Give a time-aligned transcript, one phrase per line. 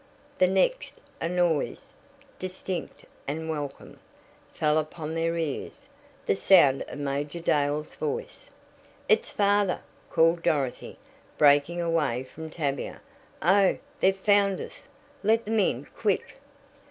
[0.39, 1.91] The next a noise
[2.39, 3.99] distinct and welcome
[4.51, 5.85] fell upon their ears
[6.25, 8.49] the sound of Major Dale's voice.
[9.07, 10.97] "It's father!" called Dorothy,
[11.37, 12.99] breaking away from Tavia.
[13.43, 14.87] "Oh, they've found us!
[15.21, 15.85] Let them in!
[15.95, 16.39] Quick!"